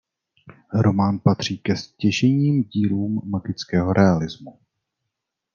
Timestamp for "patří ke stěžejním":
1.19-2.63